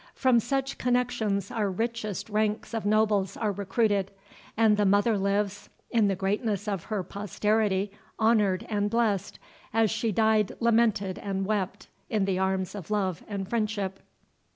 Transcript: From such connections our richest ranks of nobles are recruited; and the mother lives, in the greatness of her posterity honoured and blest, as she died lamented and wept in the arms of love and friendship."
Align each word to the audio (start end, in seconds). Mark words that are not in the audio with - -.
From 0.15 0.39
such 0.39 0.79
connections 0.79 1.51
our 1.51 1.69
richest 1.69 2.27
ranks 2.27 2.73
of 2.73 2.87
nobles 2.87 3.37
are 3.37 3.51
recruited; 3.51 4.09
and 4.57 4.75
the 4.75 4.83
mother 4.83 5.15
lives, 5.15 5.69
in 5.91 6.07
the 6.07 6.15
greatness 6.15 6.67
of 6.67 6.85
her 6.85 7.03
posterity 7.03 7.91
honoured 8.19 8.65
and 8.67 8.89
blest, 8.89 9.37
as 9.71 9.91
she 9.91 10.11
died 10.11 10.53
lamented 10.59 11.19
and 11.19 11.45
wept 11.45 11.87
in 12.09 12.25
the 12.25 12.39
arms 12.39 12.73
of 12.73 12.89
love 12.89 13.23
and 13.27 13.47
friendship." 13.47 13.99